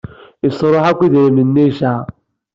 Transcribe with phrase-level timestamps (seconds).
[0.43, 1.99] Yesṛuḥ akk idrimen-nni i yesɛa.